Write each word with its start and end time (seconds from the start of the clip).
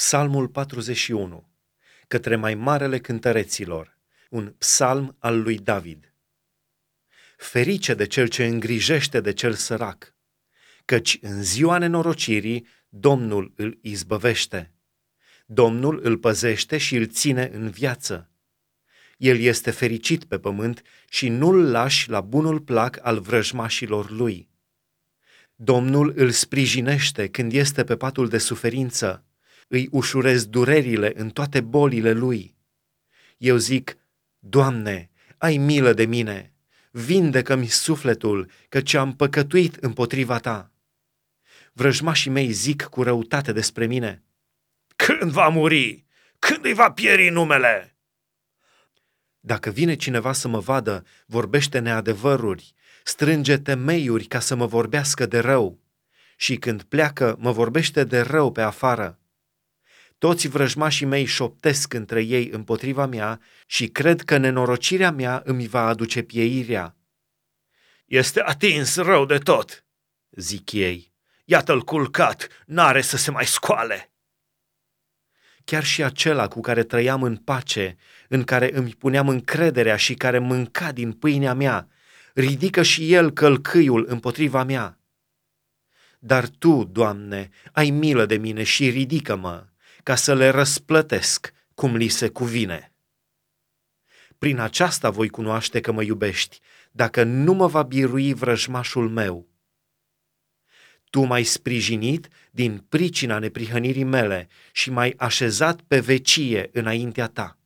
Psalmul 0.00 0.48
41, 0.48 1.48
către 2.08 2.36
mai 2.36 2.54
marele 2.54 2.98
cântăreților, 2.98 3.98
un 4.30 4.54
psalm 4.58 5.16
al 5.18 5.42
lui 5.42 5.58
David. 5.58 6.14
Ferice 7.36 7.94
de 7.94 8.06
cel 8.06 8.28
ce 8.28 8.44
îngrijește 8.46 9.20
de 9.20 9.32
cel 9.32 9.54
sărac, 9.54 10.14
căci 10.84 11.18
în 11.20 11.42
ziua 11.42 11.78
nenorocirii 11.78 12.66
Domnul 12.88 13.52
îl 13.56 13.78
izbăvește. 13.82 14.72
Domnul 15.46 16.00
îl 16.02 16.18
păzește 16.18 16.78
și 16.78 16.96
îl 16.96 17.06
ține 17.06 17.50
în 17.52 17.70
viață. 17.70 18.30
El 19.16 19.38
este 19.38 19.70
fericit 19.70 20.24
pe 20.24 20.38
pământ 20.38 20.82
și 21.08 21.28
nu-l 21.28 21.70
lași 21.70 22.10
la 22.10 22.20
bunul 22.20 22.60
plac 22.60 22.98
al 23.02 23.20
vrăjmașilor 23.20 24.10
lui. 24.10 24.48
Domnul 25.54 26.12
îl 26.16 26.30
sprijinește 26.30 27.28
când 27.28 27.52
este 27.52 27.84
pe 27.84 27.96
patul 27.96 28.28
de 28.28 28.38
suferință 28.38 29.24
îi 29.72 29.88
ușurez 29.90 30.46
durerile 30.46 31.12
în 31.14 31.30
toate 31.30 31.60
bolile 31.60 32.12
lui. 32.12 32.56
Eu 33.38 33.56
zic, 33.56 33.96
Doamne, 34.38 35.10
ai 35.38 35.56
milă 35.56 35.92
de 35.92 36.04
mine, 36.04 36.52
vindecă-mi 36.90 37.66
sufletul, 37.66 38.50
căci 38.68 38.94
am 38.94 39.16
păcătuit 39.16 39.74
împotriva 39.74 40.38
ta. 40.38 40.72
Vrăjmașii 41.72 42.30
mei 42.30 42.50
zic 42.50 42.82
cu 42.82 43.02
răutate 43.02 43.52
despre 43.52 43.86
mine, 43.86 44.22
Când 44.96 45.30
va 45.30 45.48
muri? 45.48 46.04
Când 46.38 46.64
îi 46.64 46.74
va 46.74 46.92
pieri 46.92 47.28
numele? 47.28 47.96
Dacă 49.40 49.70
vine 49.70 49.94
cineva 49.94 50.32
să 50.32 50.48
mă 50.48 50.58
vadă, 50.58 51.04
vorbește 51.26 51.78
neadevăruri, 51.78 52.74
strânge 53.04 53.58
temeiuri 53.58 54.24
ca 54.24 54.40
să 54.40 54.54
mă 54.54 54.66
vorbească 54.66 55.26
de 55.26 55.38
rău. 55.38 55.80
Și 56.36 56.56
când 56.56 56.82
pleacă, 56.82 57.36
mă 57.38 57.52
vorbește 57.52 58.04
de 58.04 58.20
rău 58.20 58.52
pe 58.52 58.62
afară. 58.62 59.19
Toți 60.20 60.48
vrăjmașii 60.48 61.06
mei 61.06 61.24
șoptesc 61.24 61.92
între 61.92 62.22
ei 62.22 62.48
împotriva 62.48 63.06
mea 63.06 63.40
și 63.66 63.88
cred 63.88 64.22
că 64.22 64.36
nenorocirea 64.36 65.10
mea 65.10 65.42
îmi 65.44 65.66
va 65.66 65.86
aduce 65.86 66.22
pieirea. 66.22 66.96
Este 68.04 68.40
atins 68.40 68.96
rău 68.96 69.26
de 69.26 69.38
tot, 69.38 69.84
zic 70.30 70.72
ei. 70.72 71.12
Iată-l 71.44 71.82
culcat, 71.82 72.48
n-are 72.66 73.00
să 73.00 73.16
se 73.16 73.30
mai 73.30 73.46
scoale. 73.46 74.12
Chiar 75.64 75.84
și 75.84 76.02
acela 76.02 76.48
cu 76.48 76.60
care 76.60 76.82
trăiam 76.82 77.22
în 77.22 77.36
pace, 77.36 77.96
în 78.28 78.44
care 78.44 78.76
îmi 78.76 78.94
puneam 78.98 79.28
încrederea 79.28 79.96
și 79.96 80.14
care 80.14 80.38
mânca 80.38 80.92
din 80.92 81.12
pâinea 81.12 81.54
mea, 81.54 81.88
ridică 82.34 82.82
și 82.82 83.12
el 83.12 83.30
călcâiul 83.30 84.06
împotriva 84.08 84.64
mea. 84.64 84.98
Dar 86.18 86.48
Tu, 86.48 86.84
Doamne, 86.84 87.48
ai 87.72 87.90
milă 87.90 88.26
de 88.26 88.36
mine 88.36 88.62
și 88.62 88.90
ridică-mă 88.90 89.68
ca 90.02 90.14
să 90.14 90.34
le 90.34 90.48
răsplătesc 90.48 91.52
cum 91.74 91.96
li 91.96 92.08
se 92.08 92.28
cuvine. 92.28 92.92
Prin 94.38 94.58
aceasta 94.58 95.10
voi 95.10 95.28
cunoaște 95.28 95.80
că 95.80 95.92
mă 95.92 96.02
iubești, 96.02 96.60
dacă 96.90 97.22
nu 97.22 97.52
mă 97.52 97.66
va 97.66 97.82
birui 97.82 98.34
vrăjmașul 98.34 99.08
meu. 99.08 99.48
Tu 101.10 101.20
m-ai 101.20 101.44
sprijinit 101.44 102.28
din 102.50 102.84
pricina 102.88 103.38
neprihănirii 103.38 104.04
mele 104.04 104.48
și 104.72 104.90
m-ai 104.90 105.14
așezat 105.16 105.80
pe 105.80 106.00
vecie 106.00 106.70
înaintea 106.72 107.26
ta. 107.26 107.58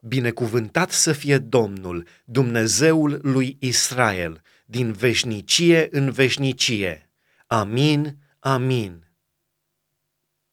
Binecuvântat 0.00 0.90
să 0.90 1.12
fie 1.12 1.38
Domnul, 1.38 2.06
Dumnezeul 2.24 3.18
lui 3.22 3.56
Israel, 3.60 4.42
din 4.66 4.92
veșnicie 4.92 5.88
în 5.90 6.10
veșnicie. 6.10 7.10
Amin, 7.46 8.16
amin. 8.38 9.07